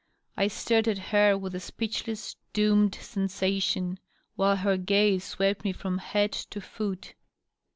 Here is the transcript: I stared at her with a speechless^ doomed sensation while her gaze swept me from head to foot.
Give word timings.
I 0.35 0.47
stared 0.47 0.87
at 0.87 0.97
her 0.97 1.37
with 1.37 1.53
a 1.53 1.59
speechless^ 1.59 2.35
doomed 2.53 2.95
sensation 2.95 3.99
while 4.35 4.55
her 4.55 4.75
gaze 4.75 5.23
swept 5.23 5.63
me 5.63 5.73
from 5.73 5.99
head 5.99 6.31
to 6.31 6.59
foot. 6.59 7.13